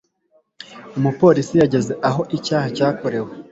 Umupolisi 0.97 1.53
yageze 1.61 1.93
aho 2.09 2.21
icyaha 2.37 2.67
cyakorewe. 2.77 3.31